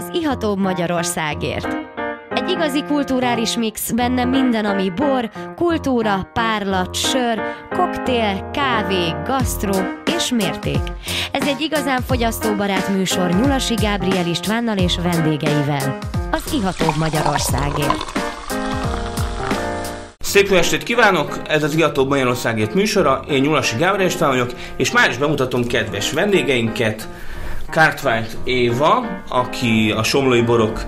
[0.00, 1.76] az ihatóbb Magyarországért.
[2.34, 7.40] Egy igazi kulturális mix, benne minden, ami bor, kultúra, párlat, sör,
[7.70, 9.74] koktél, kávé, gasztró
[10.16, 10.80] és mérték.
[11.32, 15.98] Ez egy igazán fogyasztóbarát műsor Nyulasi Gábriel Istvánnal és vendégeivel.
[16.30, 18.18] Az ihatóbb Magyarországért.
[20.18, 21.40] Szép jó estét kívánok!
[21.48, 26.12] Ez az Ihatóbb Magyarországért műsora, én Nyulasi Gábriel István vagyok, és már is bemutatom kedves
[26.12, 27.08] vendégeinket,
[27.70, 30.84] Cartwright Éva, aki a Somlói Borok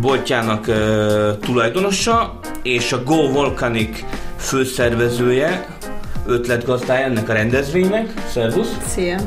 [0.00, 4.04] boltjának uh, tulajdonosa, és a Go Volcanic
[4.36, 5.66] főszervezője,
[6.26, 8.12] ötletgazdája ennek a rendezvénynek.
[8.28, 8.76] Szervusz!
[8.86, 9.18] Szia!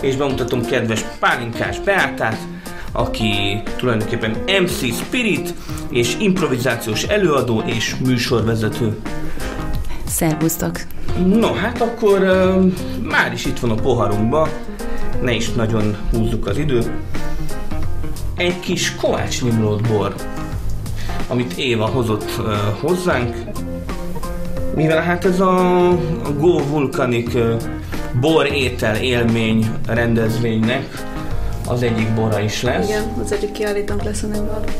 [0.00, 2.38] És bemutatom kedves Pálinkás Beátát,
[2.92, 5.54] aki tulajdonképpen MC Spirit,
[5.90, 8.98] és improvizációs előadó és műsorvezető.
[10.06, 10.80] Szervusztok!
[11.26, 14.48] No, hát akkor uh, már is itt van a poharunkba,
[15.22, 16.90] ne is nagyon húzzuk az időt.
[18.36, 20.14] Egy kis Kovács Nimrod bor,
[21.28, 23.36] amit Éva hozott uh, hozzánk,
[24.74, 27.60] mivel hát ez a, a Go Vulcanic uh,
[28.20, 31.04] bor étel élmény rendezvénynek
[31.68, 32.88] az egyik bora is lesz.
[32.88, 34.70] Igen, az egyik kiállítónk lesz a Nimrod.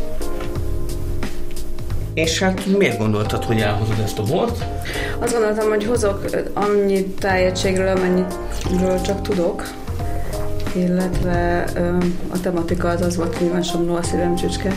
[2.15, 4.65] És hát miért gondoltad, hogy elhozod ezt a bort?
[5.19, 9.63] Azt gondoltam, hogy hozok annyi tájegységről, amennyiről csak tudok,
[10.77, 11.65] illetve
[12.29, 14.73] a tematika az az volt, hogy másom a szívem csücske,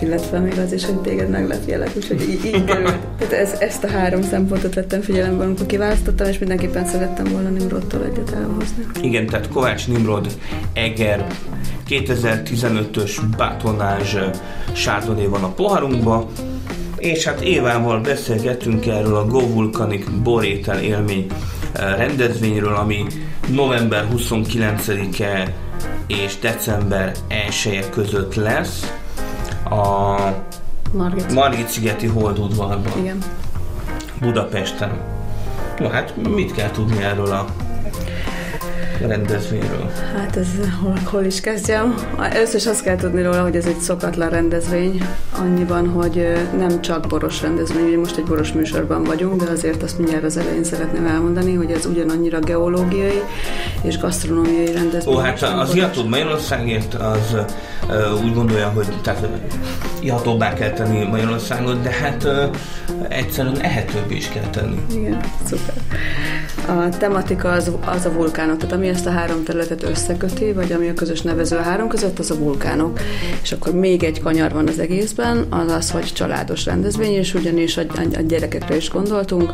[0.00, 2.98] illetve még az is, hogy téged meglepjelek, úgyhogy így, így került.
[3.18, 8.04] Tehát ez, ezt a három szempontot vettem figyelembe, amikor kiválasztottam, és mindenképpen szerettem volna Nimrodtól
[8.04, 8.86] egyet elhozni.
[9.00, 10.26] Igen, tehát Kovács Nimrod
[10.72, 11.26] Eger
[11.88, 14.16] 2015-ös batonázs
[14.72, 16.30] sárdoné van a poharunkba,
[17.02, 21.26] és hát Évával beszélgetünk erről a Go Vulcanic borétel élmény
[21.72, 23.06] rendezvényről, ami
[23.48, 25.54] november 29-e
[26.06, 28.92] és december 1 között lesz
[29.64, 30.16] a
[30.92, 32.92] Margit, Margit szigeti Holdudvarban.
[32.98, 33.18] Igen.
[34.20, 35.00] Budapesten.
[35.78, 37.46] Na hát mit kell tudni erről a
[39.00, 39.90] rendezvényről?
[40.16, 40.46] Hát ez
[40.82, 41.94] hol, hol is kezdjem?
[42.18, 45.06] Először is azt kell tudni róla, hogy ez egy szokatlan rendezvény,
[45.38, 49.98] annyiban, hogy nem csak boros rendezvény, ugye most egy boros műsorban vagyunk, de azért azt
[49.98, 53.22] mindjárt az elején szeretném elmondani, hogy ez ugyanannyira geológiai
[53.82, 55.14] és gasztronómiai rendezvény.
[55.14, 57.36] Ó, hát az Ihatóbb Magyarországért az
[58.24, 59.28] úgy gondolja, hogy tehát
[60.00, 62.28] ihatóbbá kell tenni Magyarországot, de hát
[63.08, 64.78] egyszerűen ehetőbb is kell tenni.
[64.94, 65.74] Igen, szuper.
[66.66, 70.88] A tematika az, az a vulkánok, tehát ami ezt a három területet összeköti, vagy ami
[70.88, 73.00] a közös nevező a három között, az a vulkánok.
[73.42, 77.76] És akkor még egy kanyar van az egészben, az az, hogy családos rendezvény, és ugyanis
[77.76, 79.52] a, a, a gyerekekre is gondoltunk,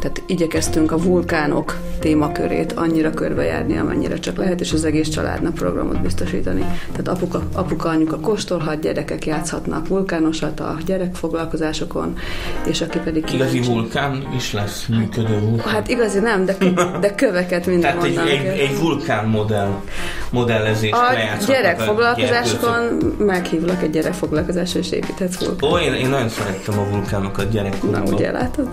[0.00, 6.02] tehát igyekeztünk a vulkánok témakörét annyira körbejárni, amennyire csak lehet, és az egész családnak programot
[6.02, 6.64] biztosítani.
[6.90, 12.16] Tehát apuka, apuka anyuka kóstolhat, gyerekek játszhatnak vulkánosat a gyerekfoglalkozásokon,
[12.66, 15.72] és aki pedig Igazi vulkán is lesz, működő vulkán.
[15.72, 16.56] Hát igazi nem, de,
[17.00, 19.80] de köveket minden Tehát egy, egy, egy vulkán modell,
[20.30, 25.70] modellezést A gyerekfoglalkozásokon meghívlak egy gyerekfoglalkozásra, és építhetsz vulkán.
[25.70, 28.14] Ó, én, én nagyon szerettem a vulkánokat Na, gyerekkoromban.
[28.14, 28.68] ugye látod?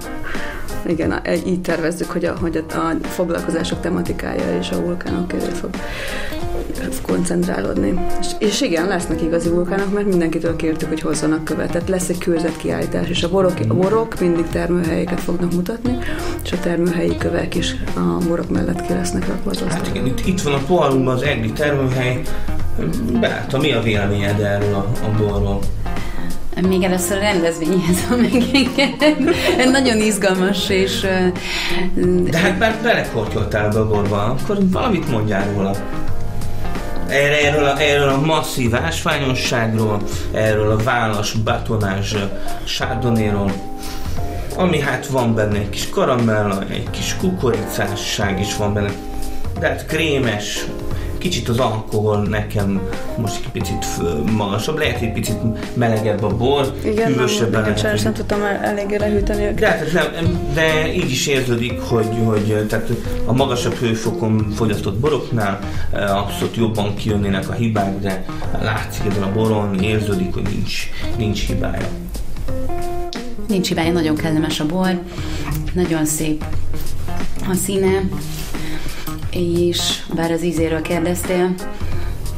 [0.86, 5.70] Igen, így tervezzük, hogy a, hogy a, a foglalkozások tematikája és a vulkánok köré fog
[7.02, 8.00] koncentrálódni.
[8.20, 11.72] És, és igen, lesznek igazi vulkánok, mert mindenkitől kértük, hogy hozzanak követ.
[11.72, 15.98] Tehát lesz egy kőzetkiállítás, és a borok, a borok mindig termőhelyeket fognak mutatni,
[16.44, 20.26] és a termőhelyi kövek is a borok mellett ki lesznek rakva az Hát igen, itt,
[20.26, 22.22] itt van a poharunkban az egri termőhely.
[23.20, 25.60] Beállta, mi a véleményed erről a, a borról?
[26.68, 29.18] Még először a rendezvényhez van megengedett.
[29.72, 31.08] Nagyon izgalmas, és
[32.30, 35.76] De hát már belekortyoltál be a borba, akkor valamit mondjál róla.
[37.12, 40.02] Erről, a, erről a masszív ásványosságról,
[40.32, 42.16] erről a válasz batonás
[42.64, 43.52] sárdonéról,
[44.56, 48.92] ami hát van benne egy kis karamella, egy kis kukoricásság is van benne,
[49.60, 50.66] de hát krémes,
[51.22, 52.82] kicsit az alkohol nekem
[53.18, 53.86] most egy picit
[54.36, 55.38] magasabb, lehet egy picit
[55.74, 59.60] melegebb a bor, Igen, hűvösebben nem, lehet, sajnos hogy- nem tudtam el, eléggé lehűteni őket.
[59.60, 62.90] de, hát nem, de így is érződik, hogy, hogy tehát
[63.26, 65.60] a magasabb hőfokon fogyasztott boroknál
[65.94, 68.26] abszolút jobban kijönnének a hibák, de
[68.62, 71.88] látszik ezen a boron, érződik, hogy nincs, nincs hibája.
[73.48, 75.00] nincs hibája, nagyon kellemes a bor,
[75.74, 76.44] nagyon szép
[77.50, 78.02] a színe,
[79.32, 81.54] és bár az ízéről kérdeztél,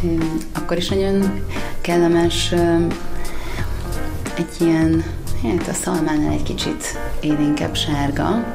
[0.04, 0.08] ö,
[0.54, 1.44] akkor is nagyon
[1.82, 2.54] kellemes,
[4.38, 5.04] egy ilyen,
[5.44, 8.46] hát a szalmánál egy kicsit élénkebb sárga,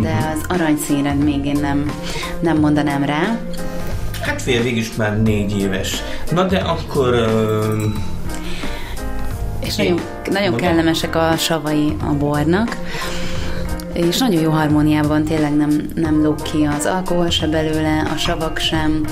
[0.00, 1.92] de az aranyszínre még én nem,
[2.40, 3.38] nem mondanám rá.
[4.22, 6.02] Hát fél végig is már négy éves.
[6.30, 7.14] Na de akkor...
[7.14, 7.82] Uh,
[9.60, 10.00] és nagyon,
[10.30, 12.76] nagyon kellemesek a savai a bornak
[13.92, 18.58] és nagyon jó harmóniában tényleg nem, nem lóg ki az alkohol se belőle, a savak
[18.58, 19.06] sem,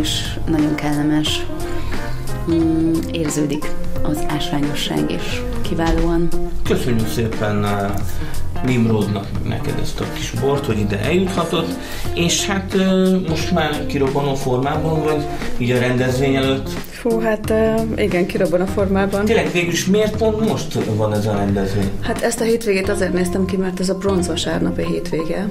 [0.00, 1.46] és nagyon kellemes.
[2.50, 3.70] Mm, érződik
[4.02, 6.28] az ásványosság is kiválóan.
[6.62, 7.66] Köszönjük szépen
[8.64, 11.70] Nimrodnak neked ezt a kis bort, hogy ide eljuthatott,
[12.14, 12.76] és hát
[13.28, 15.22] most már kirobbanó formában vagy,
[15.58, 16.70] így a rendezvény előtt.
[17.08, 17.52] Fú, hát
[17.96, 19.24] igen, kirobban a formában.
[19.24, 21.90] Tényleg végülis miért pont most van ez a rendezvény?
[22.00, 25.48] Hát ezt a hétvégét azért néztem ki, mert ez a bronzvasárnapi hétvége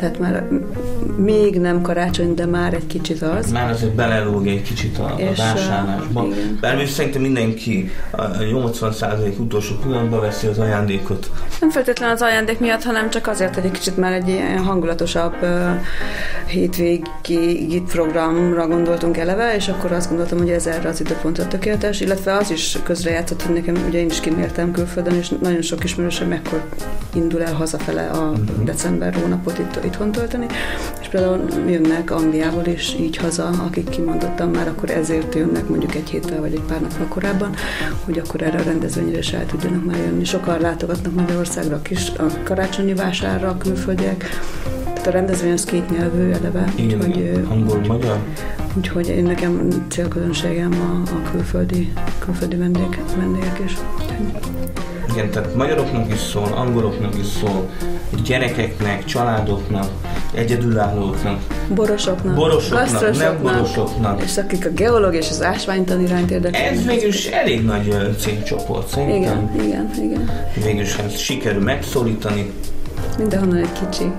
[0.00, 0.48] tehát már
[1.16, 3.52] még nem karácsony, de már egy kicsit az.
[3.52, 6.26] Már azért belelóg egy kicsit a, a vásárlásba.
[6.60, 11.30] Bár szerintem mindenki a 80% utolsó pillanatban veszi az ajándékot.
[11.60, 15.34] Nem feltétlenül az ajándék miatt, hanem csak azért, hogy egy kicsit már egy ilyen hangulatosabb
[16.46, 22.36] hétvégi programra gondoltunk eleve, és akkor azt gondoltam, hogy ez erre az időpontra tökéletes, illetve
[22.36, 26.62] az is közrejátszott, hogy nekem ugye én is kinéltem külföldön, és nagyon sok ismerősöm mekkor
[27.14, 28.64] indul el hazafele a uh-huh.
[28.64, 30.46] december hónapot itt, itthon tölteni,
[31.00, 36.10] és például jönnek Angliából is így haza, akik kimondottam már, akkor ezért jönnek mondjuk egy
[36.10, 37.54] héttel vagy egy pár nappal korábban,
[38.04, 40.24] hogy akkor erre a rendezvényre is el tudjanak már jönni.
[40.24, 44.28] Sokan látogatnak Magyarországra a kis a karácsonyi vásárra a külföldiek,
[44.84, 46.72] tehát a rendezvény az két nyelvű eleve.
[46.74, 48.18] Igen, úgyhogy, angol, magyar.
[48.76, 53.76] Úgyhogy én nekem célközönségem a, a külföldi, külföldi vendég, vendégek is.
[55.12, 57.68] Igen, tehát magyaroknak is szól, angoloknak is szól,
[58.24, 59.90] gyerekeknek, családoknak,
[60.32, 61.40] egyedülállóknak.
[61.74, 64.22] Borosoknak, borosoknak, nem borosoknak.
[64.22, 66.72] És akik a geológia és az ásványtan iránt érdekelnek.
[66.72, 69.50] Ez végülis elég nagy cégcsoport szerintem.
[69.54, 70.30] Igen, igen, igen.
[70.64, 72.52] Végülis ezt sikerül megszólítani.
[73.18, 74.12] Mindenhonnan egy kicsi.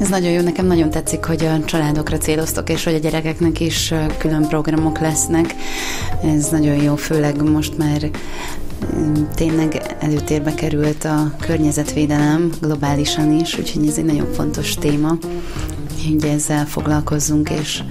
[0.00, 3.94] Ez nagyon jó, nekem nagyon tetszik, hogy a családokra céloztok, és hogy a gyerekeknek is
[4.18, 5.54] külön programok lesznek.
[6.36, 8.10] Ez nagyon jó, főleg most már
[9.34, 15.16] tényleg előtérbe került a környezetvédelem globálisan is, úgyhogy ez egy nagyon fontos téma,
[16.04, 17.82] hogy ezzel foglalkozzunk, és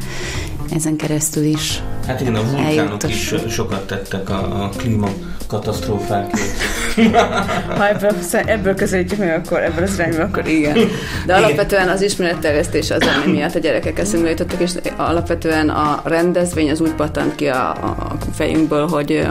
[0.69, 5.09] ezen keresztül is Hát igen, a vulkánok is sokat tettek a, a klíma
[5.47, 6.61] katasztrófákért.
[7.77, 8.11] ha ebből,
[8.45, 10.77] ebből közelítjük meg, akkor ebből az irányba, akkor igen.
[11.25, 16.69] De alapvetően az ismeretterjesztés az, ami miatt a gyerekek eszünkbe jutottak, és alapvetően a rendezvény
[16.69, 19.27] az úgy pattant ki a, a fejünkből, hogy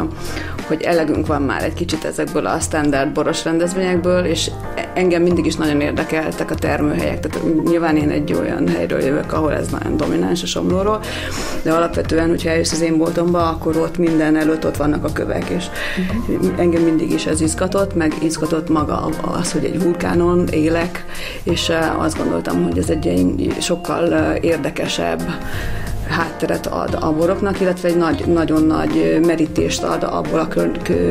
[0.66, 4.50] hogy elegünk van már egy kicsit ezekből a standard boros rendezvényekből, és
[4.94, 7.20] engem mindig is nagyon érdekeltek a termőhelyek.
[7.20, 11.00] Tehát nyilván én egy olyan helyről jövök, ahol ez nagyon domináns a somlóról,
[11.62, 15.48] de alapvetően, hogyha eljössz az én boltomba, akkor ott minden előtt ott vannak a kövek,
[15.48, 15.64] és
[16.28, 16.60] uh-huh.
[16.60, 21.04] engem mindig is ez izgatott, meg izgatott maga az, hogy egy vulkánon élek,
[21.42, 25.22] és azt gondoltam, hogy ez egy sokkal érdekesebb
[26.08, 30.48] hátteret ad a boroknak, illetve egy nagy, nagyon nagy merítést ad abból a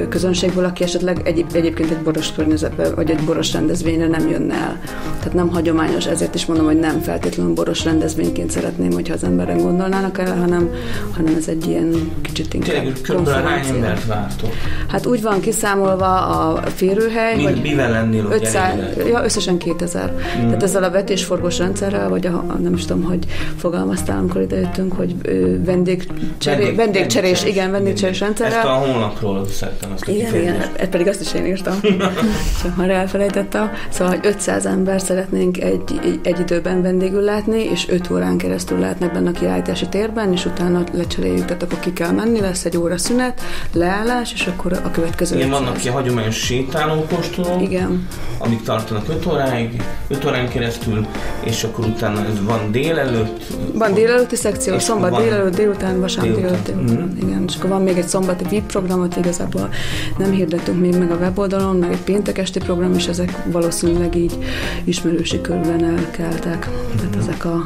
[0.10, 4.80] közönségből, aki esetleg egy, egyébként egy boros környezetben, vagy egy boros rendezvényre nem jönne el.
[5.18, 9.62] Tehát nem hagyományos, ezért is mondom, hogy nem feltétlenül boros rendezvényként szeretném, hogyha az emberek
[9.62, 10.70] gondolnának el, hanem,
[11.16, 14.50] hanem ez egy ilyen kicsit inkább Tényleg, körülbelül hány embert vártok?
[14.88, 20.12] Hát úgy van kiszámolva a férőhely, Mi, hogy mivel lennél 500, ja, összesen 2000.
[20.12, 20.46] Mm.
[20.46, 23.26] Tehát ezzel a vetésforgós rendszerrel, vagy a, nem is tudom, hogy
[23.58, 28.58] fogalmaztál, amikor ide beszéltünk, hogy vendégcseré, vendég, vendégcserés, igen, vendégcserés rendszerrel.
[28.58, 31.80] Ezt a honlapról szedtem azt Igen, igen, ezt pedig azt is én írtam,
[32.62, 33.72] csak már elfelejtettem.
[33.90, 39.12] Szóval, hogy 500 ember szeretnénk egy, egy, időben vendégül látni, és 5 órán keresztül látnak
[39.12, 42.98] benne a kiállítási térben, és utána lecseréljük, tehát akkor ki kell menni, lesz egy óra
[42.98, 43.42] szünet,
[43.74, 45.36] leállás, és akkor a következő.
[45.36, 48.08] Igen, vannak ki hagyományos sétálókóstolók, igen.
[48.38, 51.08] amik tartanak 5 óráig, 5 órán keresztül,
[51.44, 53.44] és akkor utána van délelőtt.
[53.74, 55.22] Van délelőtti szekció, és szombat van...
[55.22, 56.76] délelőtt, délután, vasárnap délután.
[56.76, 57.18] Mm.
[57.18, 59.70] Igen, és akkor van még egy szombati VIP programot, igazából
[60.18, 64.38] nem hirdettünk még meg a weboldalon, meg egy péntek esti program, és ezek valószínűleg így
[64.84, 66.70] ismerősi körben elkeltek.
[66.70, 66.96] Mm.
[66.98, 67.64] Tehát ezek a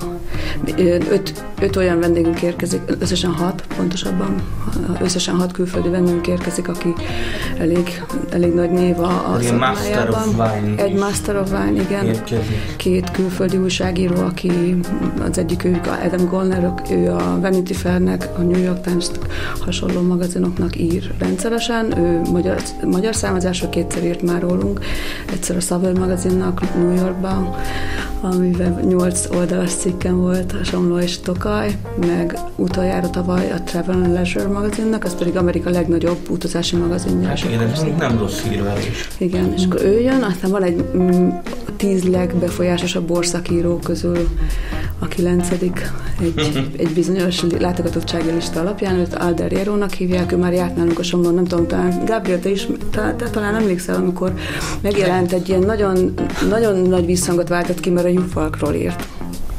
[1.10, 4.42] öt, öt olyan vendégünk érkezik, összesen hat, pontosabban,
[5.02, 6.94] összesen hat külföldi vendégünk érkezik, aki
[7.60, 12.06] elég, elég nagy név a, a Master of Wine Egy Master of Wine, igen.
[12.06, 12.76] Érkezik.
[12.76, 14.52] Két külföldi újságíró, aki
[15.30, 19.06] az egyik ők Adam Gollner, ő a Vanity Fairnek, a New York times
[19.60, 21.98] hasonló magazinoknak ír rendszeresen.
[21.98, 24.80] Ő magyar, magyar származású kétszer írt már rólunk.
[25.32, 27.56] Egyszer a Savage magazinnak New Yorkban,
[28.22, 31.78] amiben nyolc oldalas cikkem volt a Somló és Tokaj,
[32.08, 37.28] meg utoljára tavaly a Travel and Leisure magazinnak, az pedig Amerika legnagyobb utazási magazinja.
[37.28, 39.08] Hát igen, ez nem rossz hírverés.
[39.18, 41.30] Igen, és akkor ő jön, aztán van egy mm,
[41.78, 44.28] tíz legbefolyásosabb borszakíró közül
[45.00, 49.52] a kilencedik egy, egy bizonyos látogatottsági lista alapján, őt Alder
[49.98, 53.30] hívják, ő már járt nálunk a Somlón, nem tudom, talán Gabriel, te is, te, te
[53.30, 54.34] talán emlékszel, amikor
[54.82, 56.14] megjelent egy ilyen nagyon,
[56.50, 59.08] nagyon nagy visszhangot váltott ki, mert a Jufalkról írt.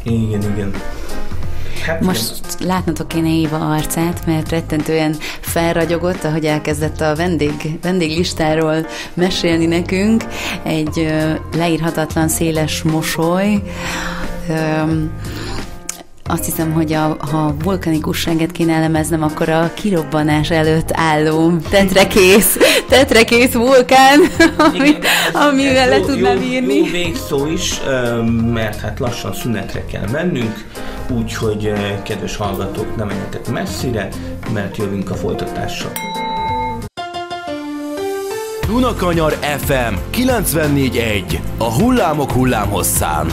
[0.03, 0.73] Igen, igen.
[1.87, 9.67] Hát Most látnatok kéne Éva arcát, mert rettentően felragyogott, ahogy elkezdett a vendég, vendéglistáról mesélni
[9.67, 10.25] nekünk.
[10.63, 11.15] Egy
[11.57, 13.63] leírhatatlan széles mosoly,
[16.29, 22.57] azt hiszem, hogy a, ha vulkanikusságet kéne elemeznem, akkor a kirobbanás előtt álló tetrekész,
[22.89, 24.21] tetrekész vulkán,
[24.75, 24.91] ami,
[25.33, 26.75] amivel le tudnám írni.
[26.75, 27.81] Jó, jó végszó is,
[28.53, 30.65] mert hát lassan szünetre kell mennünk,
[31.11, 34.09] úgyhogy kedves hallgatók, nem menjetek messzire,
[34.53, 35.93] mert jövünk a folytatással.
[38.67, 43.27] Dunakanyar FM 94.1 A hullámok hullámhosszán.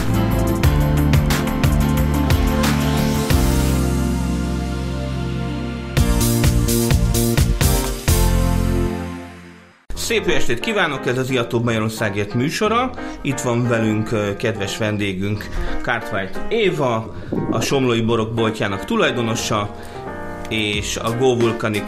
[10.05, 12.91] Szép estét kívánok, ez az Iató Magyarországért műsora.
[13.21, 15.50] Itt van velünk kedves vendégünk
[15.81, 17.15] Cartwright Éva,
[17.51, 19.75] a Somlói Borok boltjának tulajdonosa,
[20.50, 21.83] és a Go Vulcanic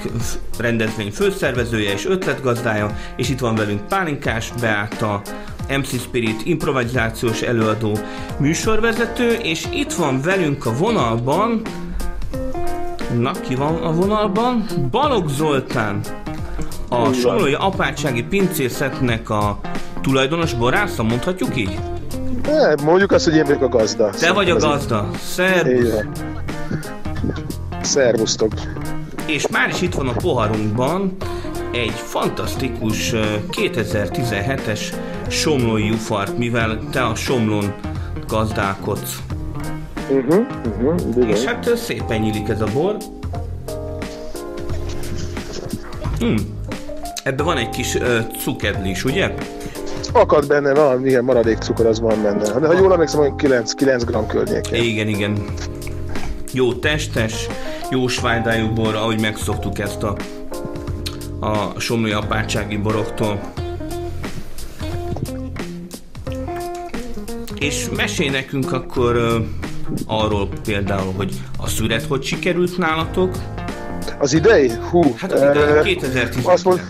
[0.60, 5.22] rendezvény főszervezője és ötletgazdája, és itt van velünk Pálinkás Beáta,
[5.70, 7.98] MC Spirit improvizációs előadó
[8.38, 11.62] műsorvezető, és itt van velünk a vonalban,
[13.20, 14.66] na ki van a vonalban?
[14.92, 16.00] Balog Zoltán,
[16.90, 19.60] a Somlói Apátsági Pincészetnek a
[20.02, 21.80] tulajdonos borásza, mondhatjuk így?
[22.44, 24.10] Ne, mondjuk azt, hogy én vagyok a gazda.
[24.10, 25.10] Te vagy a gazda.
[25.20, 26.04] Szervusz.
[27.82, 28.52] Szervusztok.
[29.26, 31.16] És már is itt van a poharunkban
[31.72, 33.12] egy fantasztikus
[33.52, 34.80] 2017-es
[35.28, 37.74] somlói jufart, mivel te a somlón
[38.28, 39.18] gazdálkodsz.
[40.10, 40.46] Uh-huh,
[40.82, 42.98] uh-huh, És hát szépen nyílik ez a bor.
[46.20, 46.57] Hmm.
[47.28, 49.34] Ebben van egy kis uh, cukedli is, ugye?
[50.14, 52.60] Akad benne valami, ilyen maradék cukor az van benne.
[52.60, 54.84] De ha jól emlékszem, hogy 9, 9 gram környékén.
[54.84, 55.44] Igen, igen.
[56.54, 57.48] Jó testes,
[57.92, 60.16] jó svájdájú bor, ahogy megszoktuk ezt a,
[61.40, 63.40] a somlói apátsági boroktól.
[67.60, 69.46] És mesélj nekünk akkor uh,
[70.06, 73.36] arról például, hogy a szüret hogy sikerült nálatok?
[74.20, 74.72] Az idei?
[74.90, 75.16] Hú.
[75.18, 76.48] Hát az idei, 2019.
[76.48, 76.82] Azt mond,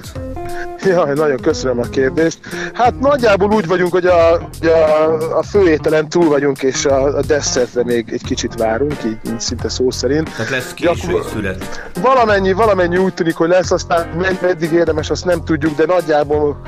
[0.86, 2.40] Jaj, nagyon köszönöm a kérdést.
[2.74, 7.84] Hát nagyjából úgy vagyunk, hogy a, a, a főételen túl vagyunk, és a, a desszertre
[7.84, 10.36] még egy kicsit várunk, így, így szinte szó szerint.
[10.36, 11.90] Tehát lesz késői szület.
[12.02, 14.08] Valamennyi, valamennyi úgy tűnik, hogy lesz, aztán
[14.42, 16.62] meddig érdemes, azt nem tudjuk, de nagyjából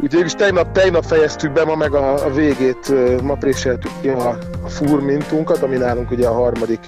[0.00, 4.38] Ugye is tegnap, tegnap fejeztük be, ma meg a, a végét, ma préseltük ki a,
[4.64, 6.80] a furmintunkat, ami nálunk ugye a harmadik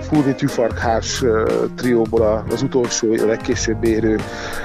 [0.00, 1.24] furmint tüfarkhárs
[1.76, 4.20] trióból az utolsó, a legkésőbb érő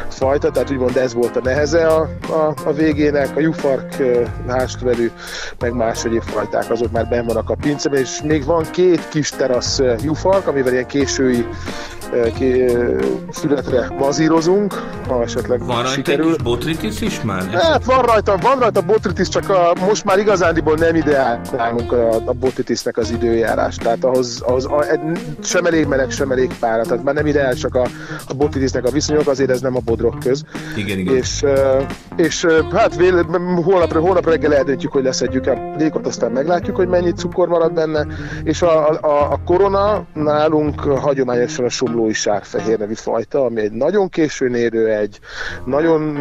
[0.10, 3.96] fajta, tehát úgymond ez volt a neheze a, a, a végének, a jufark
[4.48, 5.12] háztvelő,
[5.60, 9.30] meg más egyéb fajták, azok már benn vannak a pinceben, és még van két kis
[9.30, 11.46] terasz jufark, amivel ilyen késői
[13.30, 14.74] születre bazírozunk,
[15.08, 16.26] ha esetleg van sikerül.
[16.26, 17.47] Van botritis is már?
[17.52, 22.34] Hát van rajta, van rajta botritis, csak a, most már igazándiból nem ideálnálunk a, a
[22.34, 24.86] botritisnek az időjárás, tehát ahhoz, ahhoz a,
[25.44, 27.88] sem elég meleg, sem elég pára, tehát már nem ideál csak a,
[28.28, 30.44] a botritisnek a viszonyok, azért ez nem a bodrok köz.
[30.76, 31.16] Igen, igen.
[31.16, 31.46] És,
[32.16, 33.26] és hát véle,
[33.64, 38.08] holnap, holnap reggel eldöntjük, hogy leszedjük a lékot, aztán meglátjuk, hogy mennyi cukor marad benne,
[38.44, 44.10] és a, a, a korona nálunk hagyományosan a somlói sárfehér nevű fajta, ami egy nagyon
[44.10, 45.20] későn érő, egy
[45.66, 46.18] nagyon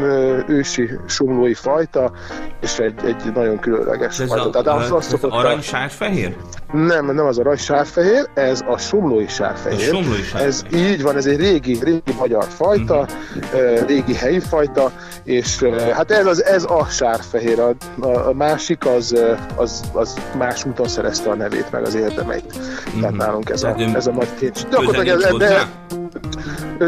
[0.48, 2.12] ősi somlói fajta,
[2.60, 4.58] és egy, egy nagyon különleges ez fajta.
[4.58, 6.36] A, Tehát az, az, az arany sárfehér?
[6.72, 9.78] Nem, nem az arany sárfehér, ez a somlói sárfehér.
[9.78, 10.48] A somlói sárfehér.
[10.48, 13.86] Ez így van, ez egy régi, régi magyar fajta, uh-huh.
[13.86, 14.90] régi helyi fajta,
[15.24, 17.60] és hát ez, az, ez a sárfehér.
[17.60, 19.20] A, a, másik az,
[19.56, 22.56] az, az más úton szerezte a nevét, meg az érdemeit.
[22.56, 23.00] Uh-huh.
[23.00, 24.64] Tehát nálunk ez a, ez a nagy kincs.
[24.64, 25.68] De, ez, de,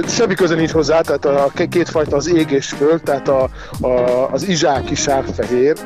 [0.06, 3.48] semmi köze nincs hozzá, tehát a két fajta az ég és föld, tehát a,
[3.80, 3.88] a,
[4.32, 5.76] az izsáki sárfehér,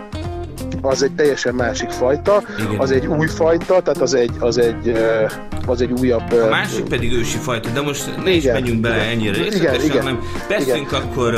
[0.80, 2.78] az egy teljesen másik fajta, Igen.
[2.78, 4.92] az egy új fajta, tehát az egy, az egy,
[5.66, 6.32] az egy újabb...
[6.32, 9.84] A másik pedig ősi fajta, de most ne is igen, menjünk bele ennyire részletesen, igen,
[9.84, 11.02] igen, hanem beszéljünk igen.
[11.02, 11.34] akkor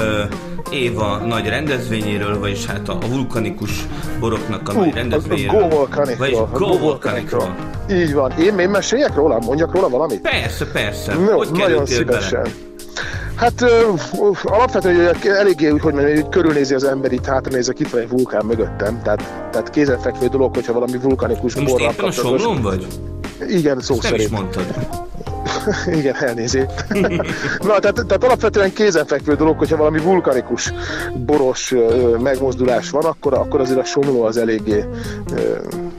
[0.71, 3.87] Éva nagy rendezvényéről, vagyis hát a vulkanikus
[4.21, 5.63] boroknak a uh, nagy rendezvényéről.
[5.63, 6.49] A Go Volcanicról.
[6.53, 7.55] Go Volcanicról.
[7.91, 8.31] Így van.
[8.39, 9.39] Én, én meséljek róla?
[9.39, 10.21] Mondjak róla valamit?
[10.21, 11.15] Persze, persze.
[11.15, 12.43] No, hogy nagyon szívesen.
[12.43, 12.55] Bele?
[13.35, 18.09] Hát uh, alapvetően eléggé, hogy mondjam, hogy körülnézi az ember itt, hátranézek, itt van egy
[18.09, 22.87] vulkán mögöttem, tehát, tehát kézenfekvő dolog, hogyha valami vulkanikus borral Most éppen a Somlón vagy?
[23.49, 24.31] Igen, szó Ezt nem szerint.
[24.31, 24.65] is mondtad.
[25.99, 26.67] Igen, elnézést.
[27.69, 30.73] Na, tehát, tehát alapvetően kézenfekvő dolog, hogyha valami vulkanikus,
[31.15, 31.75] boros
[32.23, 34.85] megmozdulás van, akkor, akkor azért a somló az eléggé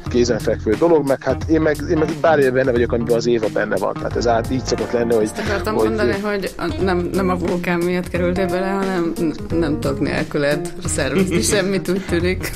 [0.10, 3.76] kézenfekvő dolog, meg hát én meg, én meg bármilyen benne vagyok, amiben az Éva benne
[3.78, 3.94] van.
[3.94, 5.24] Tehát ez át így szokott lenni, hogy...
[5.24, 9.14] Ezt akartam hogy, mondani, hogy a- nem, nem a vulkán miatt kerültél bele, hanem
[9.50, 12.52] nem tudok nélküled szervezni semmit, úgy tűnik.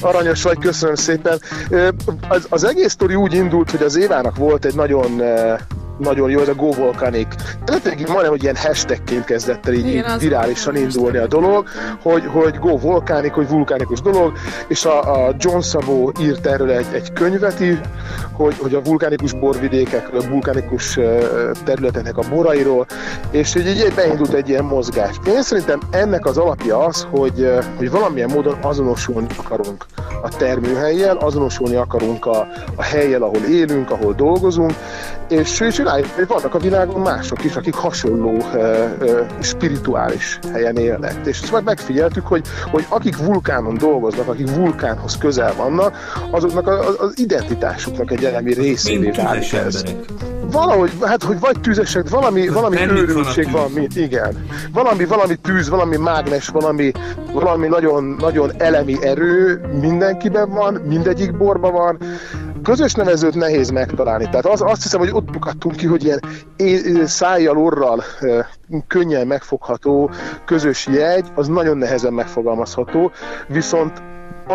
[0.00, 1.40] Aranyos vagy, köszönöm szépen.
[2.28, 5.22] Az, az egész sztori úgy indult, hogy az Évának volt egy nagyon
[5.98, 7.34] nagyon jó, ez a Go Volcanic.
[7.64, 11.68] Tehát majdnem, hogy ilyen hashtagként kezdett el így, Igen, így virálisan indulni a dolog,
[12.02, 14.32] hogy, hogy Go Volcanic, hogy vulkánikus dolog,
[14.68, 17.76] és a, a John Szabó írt erről egy, egy könyvet is,
[18.32, 20.98] hogy, hogy a vulkánikus borvidékekről, a vulkánikus
[21.64, 22.86] területeknek a borairól,
[23.30, 25.16] és így, így beindult egy ilyen mozgás.
[25.26, 29.86] Én szerintem ennek az alapja az, hogy, hogy valamilyen módon azonosulni akarunk
[30.22, 32.46] a termőhelyjel, azonosulni akarunk a,
[32.76, 34.72] a helyjel, ahol élünk, ahol dolgozunk,
[35.28, 38.42] és, és rájöttünk, hogy vannak a világon mások is, akik hasonló uh,
[39.00, 41.14] uh, spirituális helyen élnek.
[41.24, 45.96] És ezt majd megfigyeltük, hogy, hogy akik vulkánon dolgoznak, akik vulkánhoz közel vannak,
[46.30, 49.82] azoknak a, a- az identitásuknak egy elemi részévé Mint válik ez.
[50.52, 53.52] Valahogy, hát hogy vagy tüzesek, valami, valami van a őrültség tűz.
[53.52, 54.46] van, mi, igen.
[54.72, 56.92] Valami, valami tűz, valami mágnes, valami,
[57.32, 61.98] valami nagyon, nagyon elemi erő mindenkiben van, mindegyik borban van.
[62.62, 64.24] Közös nevezőt nehéz megtalálni.
[64.24, 66.20] Tehát az, azt hiszem, hogy ott bukadtunk ki, hogy ilyen
[66.56, 68.02] é- szájjal, orral
[68.86, 70.10] könnyen megfogható
[70.44, 73.10] közös jegy, az nagyon nehezen megfogalmazható,
[73.48, 74.02] viszont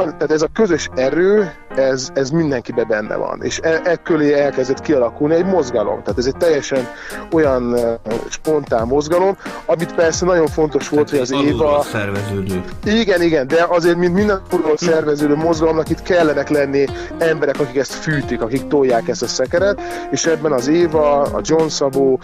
[0.04, 4.82] tehát ez a közös erő, ez, ez mindenkiben benne van, és e, e köré elkezdett
[4.82, 6.02] kialakulni egy mozgalom.
[6.02, 6.88] Tehát ez egy teljesen
[7.32, 11.82] olyan uh, spontán mozgalom, amit persze nagyon fontos volt, hogy az Éva...
[11.82, 12.64] szerveződő.
[12.84, 16.86] Igen, igen, de azért, mint minden alulról szerveződő mozgalomnak itt kellenek lenni
[17.18, 21.68] emberek, akik ezt fűtik, akik tolják ezt a szekeret, és ebben az Éva, a John
[21.68, 22.20] Szabó,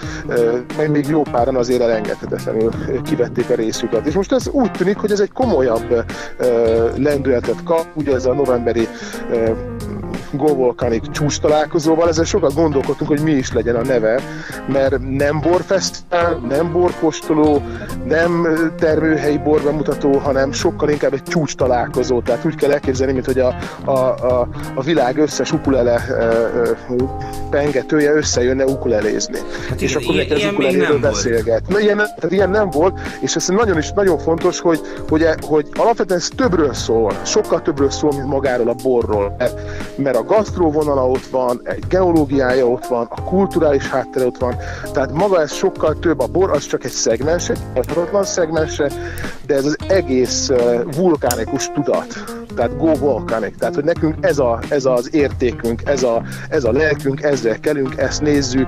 [0.77, 2.71] meg még jó páran azért elengedhetetlenül
[3.03, 4.05] kivették a részüket.
[4.05, 6.05] És most ez úgy tűnik, hogy ez egy komolyabb
[6.95, 8.87] lendületet kap, ugye ez a novemberi
[10.33, 14.21] ö, Go Volcanic csúcs találkozóval, ezzel sokat gondolkodtunk, hogy mi is legyen a neve,
[14.67, 17.61] mert nem borfesztivál, nem borkóstoló,
[18.05, 18.47] nem
[18.79, 22.21] termőhelyi borbemutató, hanem sokkal inkább egy csúcs találkozó.
[22.21, 26.01] Tehát úgy kell elképzelni, mint hogy a, a, a, a világ összes ukulele
[27.49, 29.37] pengetője összejönne ukulelézni.
[29.69, 31.67] Hát és igen, akkor ilyen- ilyen ukuleléről beszélget.
[31.67, 35.67] Na, ilyen, tehát ilyen nem volt, és ez nagyon is nagyon fontos, hogy, hogy, hogy
[35.73, 39.59] alapvetően ez többről szól, sokkal többről szól, mint magáról a borról, mert,
[39.95, 44.55] mert a gasztróvonala ott van, egy geológiája ott van, a kulturális háttere ott van,
[44.91, 48.91] tehát maga ez sokkal több, a bor az csak egy szegmens, egy tartalatlan szegmense,
[49.45, 50.51] de ez az egész
[50.95, 52.23] vulkánikus tudat,
[52.55, 56.71] tehát go volcanic, tehát hogy nekünk ez, a, ez az értékünk, ez a, ez a
[56.71, 58.67] lelkünk, ezzel kelünk, ezt nézzük,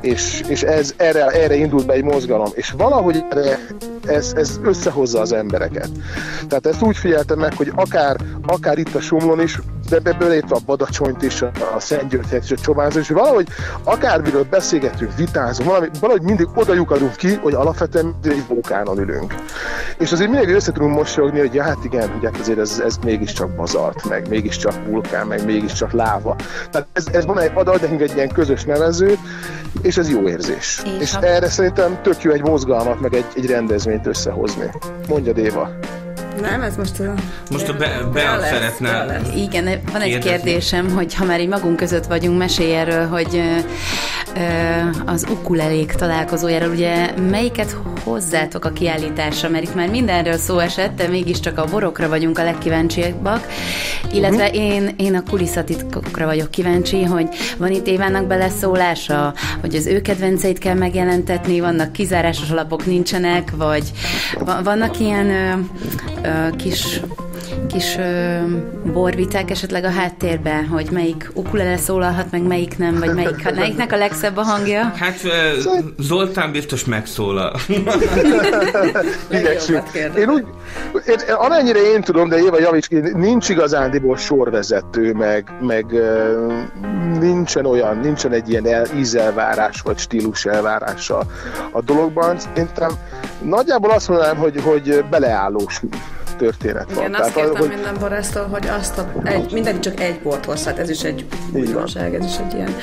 [0.00, 3.58] és, és ez, erre, erre indult be egy mozgalom, és valahogy erre,
[4.06, 5.88] ez, ez összehozza az embereket.
[6.48, 10.54] Tehát ezt úgy figyeltem meg, hogy akár, akár itt a Somlon is, de be- belétve
[10.54, 13.48] a Badacsonyt is, a, Szentgyörgyet és a Csobánzat, és valahogy
[13.84, 19.34] akármiről beszélgetünk, vitázunk, valami, valahogy mindig oda lyukadunk ki, hogy alapvetően egy vulkánon ülünk.
[19.98, 22.96] És azért mindig össze tudunk mosolyogni, hogy ja, hát igen, hogy hát azért ez, ez
[23.04, 26.36] mégiscsak bazalt, meg mégiscsak vulkán, meg mégiscsak láva.
[26.70, 29.18] Tehát ez, ez van egy, ad, egy ilyen közös nevezőt,
[29.82, 30.82] és ez jó érzés.
[30.84, 34.70] És És, a- erre szerintem tök jó egy mozgalmat, meg egy, egy rendezvényt összehozni.
[35.08, 35.70] Mondja Déva.
[36.40, 37.14] Nem, ez most a...
[37.50, 40.18] Most a Be- Bea szeretne Igen, van egy Kérdezni.
[40.30, 43.56] kérdésem, hogy ha már így magunk között vagyunk, mesélj erről, hogy ö,
[44.40, 44.42] ö,
[45.06, 51.08] az ukulelék találkozójáról, ugye melyiket hozzátok a kiállításra, mert itt már mindenről szó esett, de
[51.08, 53.46] mégiscsak a borokra vagyunk a legkíváncsiabbak,
[54.12, 54.54] illetve Mhm.
[54.54, 60.58] én, én a kulisszatitkokra vagyok kíváncsi, hogy van itt Évának beleszólása, hogy az ő kedvenceit
[60.58, 63.92] kell megjelentetni, vannak kizárásos alapok nincsenek, vagy
[64.38, 65.26] va- vannak ilyen
[66.22, 67.00] ö, kis
[67.68, 68.38] kis ö,
[68.92, 73.96] borviták esetleg a háttérben, hogy melyik ukulele szólalhat meg, melyik nem, vagy melyik, melyiknek a
[73.96, 74.92] legszebb a hangja.
[74.96, 75.60] Hát ö,
[75.98, 77.52] Zoltán biztos megszólal.
[80.16, 80.44] Én úgy,
[81.06, 85.86] én, amennyire én tudom, de Éva javíts ki, nincs igazándiból sorvezető, meg, meg
[87.20, 91.22] nincsen olyan, nincsen egy ilyen el, ízelvárás, vagy stílus elvárás a,
[91.72, 92.38] a dologban.
[92.38, 92.90] Szerintem
[93.42, 95.80] nagyjából azt mondanám, hogy, hogy beleállós
[96.38, 97.04] történet van.
[97.04, 100.44] Igen, azt Tehát, kértem hogy- minden borásztól, hogy azt a, egy, mindenki csak egy bort
[100.44, 102.74] hoz, hát ez is egy újdonság, ez is egy ilyen,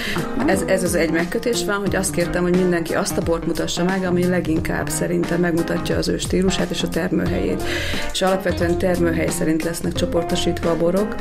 [0.45, 3.83] ez, ez az egy megkötés van, hogy azt kértem, hogy mindenki azt a bort mutassa
[3.83, 7.63] meg, ami leginkább szerintem megmutatja az ő stílusát és a termőhelyét.
[8.11, 11.15] És alapvetően termőhely szerint lesznek csoportosítva a borok,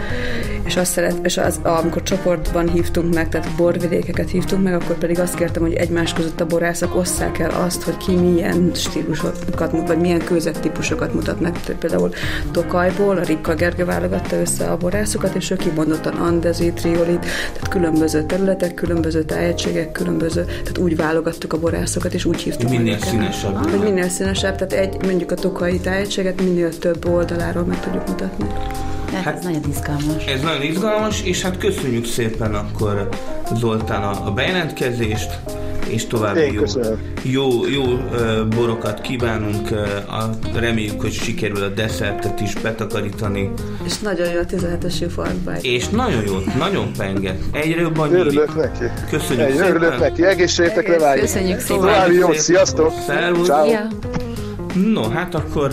[0.65, 5.21] és azt szeret, és az, amikor csoportban hívtunk meg, tehát borvidékeket hívtunk meg, akkor pedig
[5.21, 9.99] azt kértem, hogy egymás között a borászok osszák el azt, hogy ki milyen stílusokat, vagy
[9.99, 11.61] milyen kőzettípusokat mutat meg.
[11.79, 12.11] Például
[12.51, 18.23] Tokajból a Rikka Gergő válogatta össze a borászokat, és ő kimondottan andezi, triolit, tehát különböző
[18.23, 23.71] területek, különböző tájegységek, különböző, tehát úgy válogattuk a borászokat, és úgy hívtuk Minél színesebb.
[23.71, 28.47] Hogy minél színesebb, tehát egy, mondjuk a tokai tájegységet minél több oldaláról meg tudjuk mutatni.
[29.23, 30.25] Hát- ez nagyon izgalmas.
[30.27, 33.09] Ez nagyon izgalmas, és hát köszönjük szépen akkor
[33.55, 35.41] Zoltán a a bejelentkezést,
[35.89, 36.99] és további Én jó, köszönöm.
[37.23, 37.83] jó, jó
[38.57, 39.71] borokat kívánunk,
[40.09, 43.51] a, reméljük, hogy sikerül a desszertet is betakarítani,
[43.87, 45.65] És nagyon jó a 17-es jufarkbágy.
[45.65, 47.39] és nagyon jó, nagyon penget.
[47.53, 48.27] Egyre jobban nyílik.
[48.27, 48.85] Örülök neki.
[49.11, 49.99] Köszönjük Egy, örülök szépen.
[49.99, 50.25] neki.
[50.25, 51.25] Egészségekre várjuk.
[51.27, 51.77] Köszönjük szépen.
[51.77, 52.93] További jót, sziasztok!
[53.07, 53.47] Szervusz.
[53.47, 53.67] Ciao.
[53.71, 53.89] Ja.
[54.93, 55.73] No, hát akkor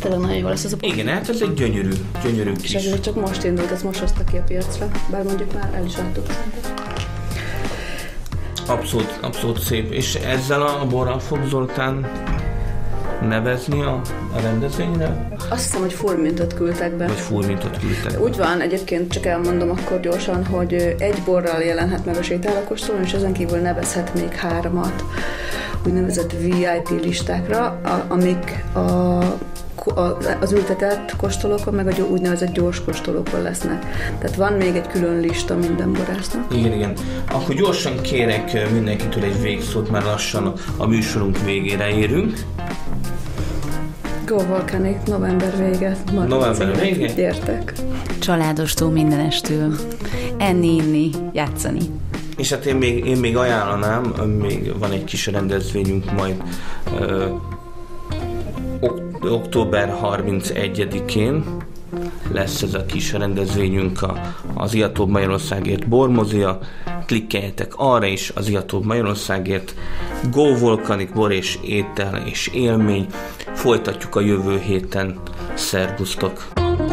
[0.00, 1.88] Tényleg nagyon jó lesz ez a igen, hát ez egy gyönyörű,
[2.24, 2.74] gyönyörű És kis.
[2.74, 5.84] ez még csak most indult, ez most hozta ki a piacra, bár mondjuk már el
[5.84, 6.26] is adtuk.
[8.70, 9.92] Abszolút, abszolút szép.
[9.92, 12.10] És ezzel a borral fog Zoltán
[13.28, 14.00] nevezni a,
[14.36, 15.28] a rendezvényre?
[15.48, 17.06] Azt hiszem, hogy furmintot küldtek be.
[17.06, 18.20] Vagy fúrmintot küldtek?
[18.20, 23.12] Úgy van, egyébként csak elmondom akkor gyorsan, hogy egy borral jelenhet meg a sétálakostolón, és
[23.12, 25.04] ezen kívül nevezhet még hármat
[25.86, 29.20] úgynevezett VIP listákra, a, amik a,
[30.40, 33.86] az ültetett kóstolókon, meg a úgynevezett gyors kóstolókon lesznek.
[34.18, 36.54] Tehát van még egy külön lista minden borásznak.
[36.54, 36.92] Igen, igen.
[37.30, 42.38] Akkor gyorsan kérek mindenkitől egy végszót, mert lassan a, műsorunk végére érünk.
[44.26, 45.96] Go Volcanic, november vége.
[46.26, 47.12] November vége?
[47.12, 47.72] Gyertek!
[48.18, 49.74] Családostól mindenestől.
[50.36, 51.80] Enni, inni, játszani.
[52.36, 54.02] És hát én még, én még ajánlanám,
[54.40, 56.42] még van egy kis rendezvényünk majd
[59.22, 61.44] október 31-én
[62.32, 64.20] lesz ez a kis rendezvényünk a,
[64.54, 66.58] az Iatóbb Magyarországért bormozia.
[67.06, 69.74] Klikkeljetek arra is az Iatóbb Magyarországért.
[70.30, 73.06] Go Volcanic bor és étel és élmény.
[73.54, 75.18] Folytatjuk a jövő héten.
[75.54, 76.46] Szervusztok!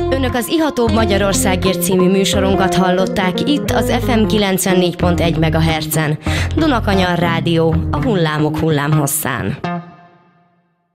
[0.09, 6.17] Önök az Ihatóbb Magyarországért című műsorunkat hallották itt az FM 94.1 MHz-en.
[6.55, 9.57] Dunakanyar Rádió, a hullámok hullámhosszán.